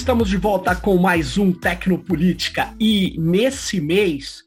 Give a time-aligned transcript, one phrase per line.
[0.00, 4.42] Estamos de volta com mais um Tecnopolítica e nesse mês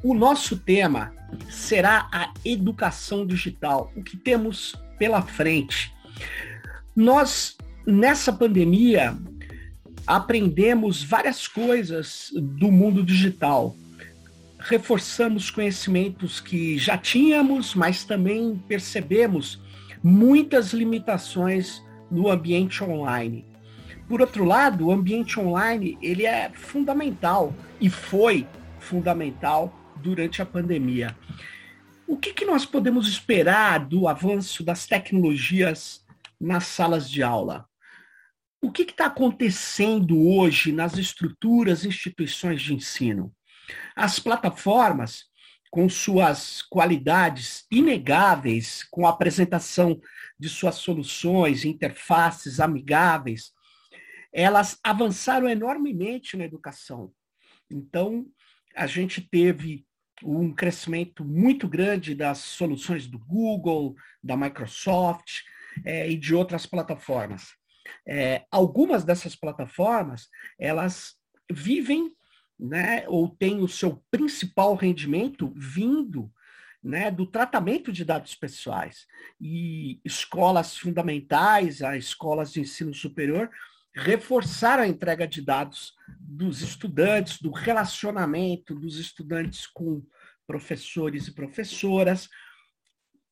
[0.00, 1.12] o nosso tema
[1.50, 5.92] será a educação digital, o que temos pela frente.
[6.94, 9.18] Nós, nessa pandemia,
[10.06, 13.74] aprendemos várias coisas do mundo digital.
[14.56, 19.60] Reforçamos conhecimentos que já tínhamos, mas também percebemos
[20.00, 23.51] muitas limitações no ambiente online.
[24.12, 28.46] Por outro lado, o ambiente online ele é fundamental e foi
[28.78, 31.16] fundamental durante a pandemia.
[32.06, 36.04] O que, que nós podemos esperar do avanço das tecnologias
[36.38, 37.66] nas salas de aula?
[38.60, 43.32] O que está acontecendo hoje nas estruturas instituições de ensino?
[43.96, 45.24] As plataformas,
[45.70, 49.98] com suas qualidades inegáveis, com a apresentação
[50.38, 53.54] de suas soluções, interfaces amigáveis,
[54.32, 57.12] elas avançaram enormemente na educação.
[57.70, 58.26] Então,
[58.74, 59.86] a gente teve
[60.24, 65.40] um crescimento muito grande das soluções do Google, da Microsoft
[65.84, 67.48] é, e de outras plataformas.
[68.06, 71.16] É, algumas dessas plataformas, elas
[71.50, 72.14] vivem,
[72.58, 76.30] né, ou têm o seu principal rendimento vindo
[76.82, 79.06] né, do tratamento de dados pessoais.
[79.40, 83.50] E escolas fundamentais, as escolas de ensino superior,
[83.94, 90.02] reforçaram a entrega de dados dos estudantes, do relacionamento dos estudantes com
[90.46, 92.28] professores e professoras.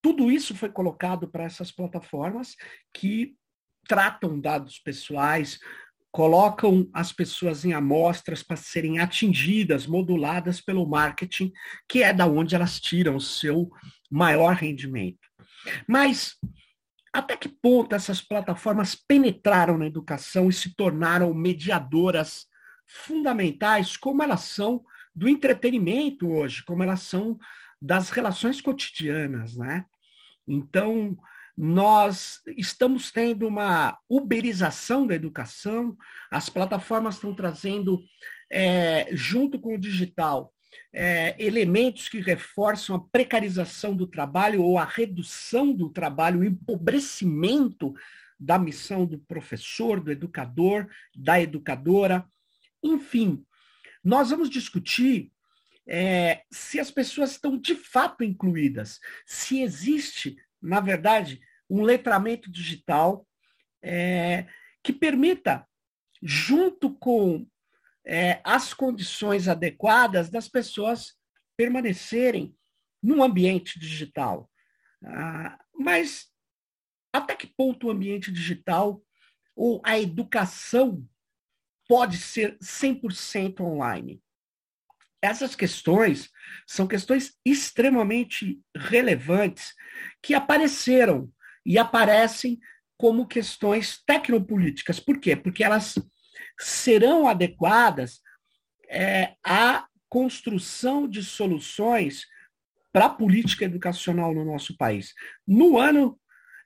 [0.00, 2.56] Tudo isso foi colocado para essas plataformas
[2.92, 3.34] que
[3.86, 5.58] tratam dados pessoais,
[6.10, 11.52] colocam as pessoas em amostras para serem atingidas, moduladas pelo marketing,
[11.88, 13.68] que é da onde elas tiram o seu
[14.10, 15.18] maior rendimento.
[15.88, 16.36] Mas
[17.14, 22.46] até que ponto essas plataformas penetraram na educação e se tornaram mediadoras
[22.88, 27.38] fundamentais, como elas são do entretenimento hoje, como elas são
[27.80, 29.84] das relações cotidianas, né?
[30.46, 31.16] Então,
[31.56, 35.96] nós estamos tendo uma uberização da educação,
[36.32, 38.02] as plataformas estão trazendo,
[38.50, 40.52] é, junto com o digital,
[40.92, 47.94] é, elementos que reforçam a precarização do trabalho ou a redução do trabalho, o empobrecimento
[48.38, 52.24] da missão do professor, do educador, da educadora.
[52.82, 53.44] Enfim,
[54.02, 55.32] nós vamos discutir
[55.86, 63.26] é, se as pessoas estão de fato incluídas, se existe, na verdade, um letramento digital
[63.82, 64.46] é,
[64.82, 65.66] que permita,
[66.22, 67.46] junto com
[68.06, 71.14] é, as condições adequadas das pessoas
[71.56, 72.56] permanecerem
[73.02, 74.50] no ambiente digital.
[75.04, 76.28] Ah, mas
[77.12, 79.02] até que ponto o ambiente digital
[79.54, 81.06] ou a educação
[81.88, 84.22] pode ser 100% online?
[85.22, 86.30] Essas questões
[86.66, 89.74] são questões extremamente relevantes
[90.22, 91.32] que apareceram
[91.64, 92.58] e aparecem
[92.98, 95.00] como questões tecnopolíticas.
[95.00, 95.34] Por quê?
[95.34, 95.94] Porque elas
[96.58, 98.20] serão adequadas
[98.88, 102.26] é, à construção de soluções
[102.92, 105.12] para a política educacional no nosso país.
[105.46, 106.18] No ano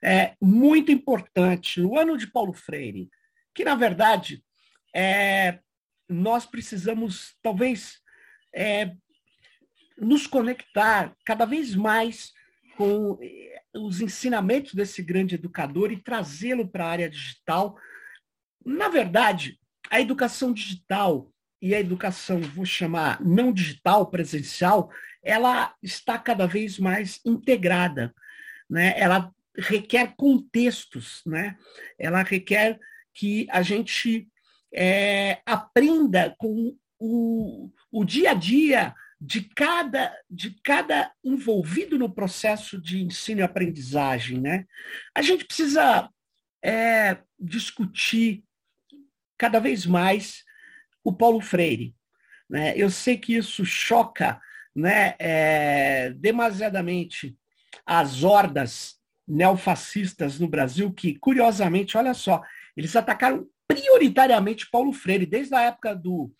[0.03, 3.09] é, muito importante, no ano de Paulo Freire,
[3.53, 4.43] que, na verdade,
[4.95, 5.59] é,
[6.07, 7.99] nós precisamos, talvez,
[8.53, 8.95] é,
[9.97, 12.31] nos conectar cada vez mais
[12.77, 17.77] com é, os ensinamentos desse grande educador e trazê-lo para a área digital.
[18.65, 19.59] Na verdade,
[19.89, 21.31] a educação digital
[21.61, 24.89] e a educação, vou chamar não digital, presencial,
[25.23, 28.13] ela está cada vez mais integrada,
[28.69, 28.93] né?
[28.97, 31.57] Ela requer contextos, né?
[31.97, 32.79] Ela requer
[33.13, 34.29] que a gente
[34.73, 42.79] é, aprenda com o, o dia a dia de cada, de cada envolvido no processo
[42.79, 44.65] de ensino e aprendizagem, né?
[45.13, 46.09] A gente precisa
[46.63, 48.43] é, discutir
[49.39, 50.43] cada vez mais
[51.03, 51.95] o Paulo Freire.
[52.47, 52.73] Né?
[52.75, 54.39] Eu sei que isso choca
[54.75, 57.35] né, é, demasiadamente
[57.85, 62.43] as hordas neofascistas no Brasil, que, curiosamente, olha só,
[62.75, 66.33] eles atacaram prioritariamente Paulo Freire, desde a época do,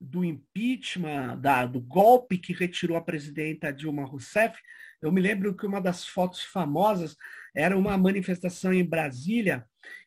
[0.00, 4.58] do impeachment, da, do golpe que retirou a presidenta Dilma Rousseff.
[5.00, 7.16] Eu me lembro que uma das fotos famosas
[7.54, 9.64] era uma manifestação em Brasília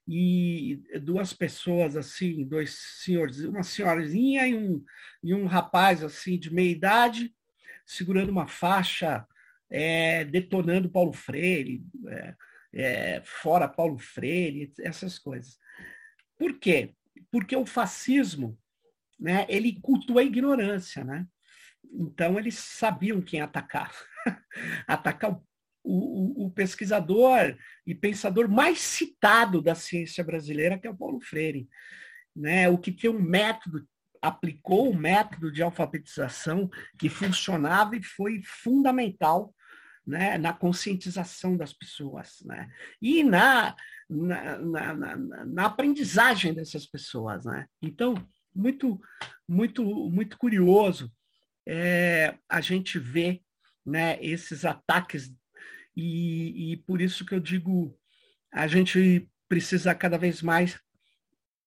[0.08, 4.84] e duas pessoas assim, dois senhores, uma senhorinha e um,
[5.24, 7.34] e um rapaz assim de meia idade,
[7.86, 9.26] segurando uma faixa,
[9.70, 12.36] é, detonando Paulo Freire, é,
[12.74, 15.58] é, fora Paulo Freire, essas coisas.
[16.38, 16.94] Por quê?
[17.32, 18.58] porque o fascismo,
[19.20, 21.28] né, ele cultua a ignorância, né?
[21.84, 23.94] Então eles sabiam quem atacar.
[24.88, 25.44] atacar o,
[25.88, 31.68] o, o, pesquisador e pensador mais citado da ciência brasileira, que é o Paulo Freire.
[32.36, 32.68] Né?
[32.70, 33.88] O que tem um método,
[34.22, 36.70] aplicou um método de alfabetização
[37.00, 39.54] que funcionava e foi fundamental
[40.06, 42.70] né, na conscientização das pessoas né,
[43.02, 43.76] e na,
[44.10, 47.46] na, na, na, na aprendizagem dessas pessoas.
[47.46, 47.66] Né?
[47.82, 48.16] Então,
[48.54, 49.00] muito,
[49.48, 51.12] muito, muito curioso
[51.68, 53.42] é, a gente vê
[53.86, 55.34] né, esses ataques
[55.98, 57.98] e, e por isso que eu digo
[58.52, 60.80] a gente precisa cada vez mais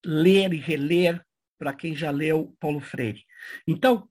[0.05, 1.23] ler e reler
[1.59, 3.25] para quem já leu Paulo Freire.
[3.67, 4.09] Então,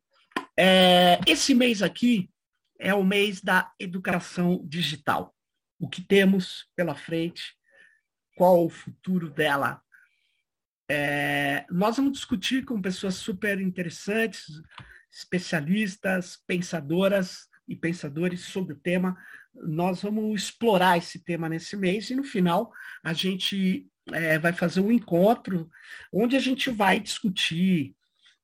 [0.56, 2.30] é, esse mês aqui
[2.78, 5.34] é o mês da educação digital.
[5.78, 7.56] O que temos pela frente,
[8.36, 9.82] qual o futuro dela.
[10.88, 14.46] É, nós vamos discutir com pessoas super interessantes,
[15.10, 19.16] especialistas, pensadoras e pensadores sobre o tema.
[19.54, 24.80] Nós vamos explorar esse tema nesse mês e no final a gente é, vai fazer
[24.80, 25.68] um encontro
[26.12, 27.94] onde a gente vai discutir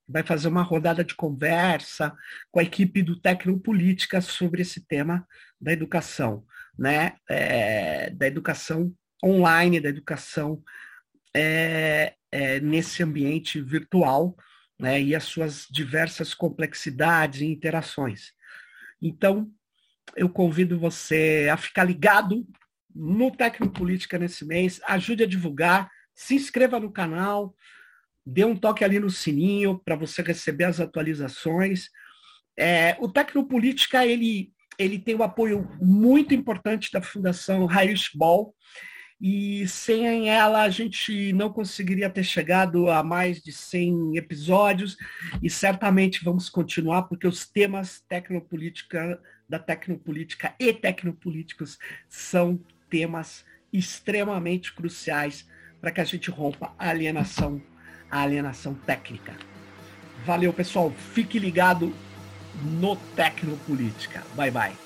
[0.09, 2.17] vai fazer uma rodada de conversa
[2.51, 5.27] com a equipe do Tecnopolítica sobre esse tema
[5.61, 6.45] da educação,
[6.79, 7.15] né?
[7.29, 8.95] É, da educação
[9.25, 10.63] online, da educação
[11.35, 14.37] é, é, nesse ambiente virtual,
[14.79, 15.01] né?
[15.01, 18.33] E as suas diversas complexidades e interações.
[19.03, 19.51] Então,
[20.15, 22.47] eu convido você a ficar ligado
[22.95, 27.55] no Tecnopolítica nesse mês, ajude a divulgar, se inscreva no canal,
[28.25, 31.89] dê um toque ali no sininho para você receber as atualizações.
[32.59, 38.55] É, o Tecnopolítica, ele, ele tem o um apoio muito importante da Fundação Raiz Ball,
[39.21, 44.97] e sem ela a gente não conseguiria ter chegado a mais de 100 episódios.
[45.43, 49.19] E certamente vamos continuar porque os temas tecnopolítica
[49.49, 51.79] da tecnopolítica e tecnopolíticos
[52.09, 52.59] são
[52.89, 55.49] temas extremamente cruciais
[55.81, 57.63] para que a gente rompa a alienação
[58.11, 59.35] a alienação técnica.
[60.25, 60.91] Valeu, pessoal.
[60.91, 61.93] Fique ligado
[62.63, 64.23] no Tecnopolítica.
[64.35, 64.86] Bye, bye.